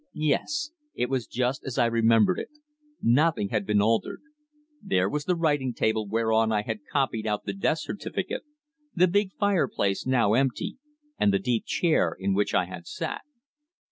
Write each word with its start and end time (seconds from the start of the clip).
Yes. 0.15 0.71
It 0.95 1.11
was 1.11 1.27
just 1.27 1.63
as 1.63 1.77
I 1.77 1.85
remembered 1.85 2.39
it. 2.39 2.49
Nothing 3.03 3.49
had 3.49 3.67
been 3.67 3.83
altered. 3.83 4.21
There 4.81 5.07
was 5.07 5.25
the 5.25 5.35
writing 5.35 5.75
table 5.75 6.07
whereon 6.07 6.51
I 6.51 6.63
had 6.63 6.79
copied 6.91 7.27
out 7.27 7.45
the 7.45 7.53
death 7.53 7.81
certificate; 7.81 8.41
the 8.95 9.07
big 9.07 9.31
fireplace, 9.33 10.07
now 10.07 10.33
empty, 10.33 10.77
and 11.19 11.31
the 11.31 11.37
deep 11.37 11.65
chair 11.67 12.15
in 12.19 12.33
which 12.33 12.55
I 12.55 12.65
had 12.65 12.87
sat. 12.87 13.21